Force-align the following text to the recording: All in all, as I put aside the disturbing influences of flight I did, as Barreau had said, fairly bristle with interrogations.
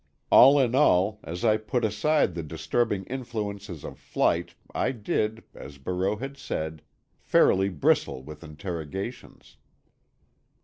All 0.31 0.57
in 0.59 0.73
all, 0.73 1.19
as 1.23 1.45
I 1.45 1.57
put 1.57 1.85
aside 1.85 2.33
the 2.33 2.41
disturbing 2.41 3.03
influences 3.03 3.83
of 3.85 3.99
flight 3.99 4.55
I 4.73 4.93
did, 4.93 5.43
as 5.53 5.77
Barreau 5.77 6.15
had 6.15 6.37
said, 6.37 6.81
fairly 7.19 7.69
bristle 7.69 8.23
with 8.23 8.43
interrogations. 8.43 9.57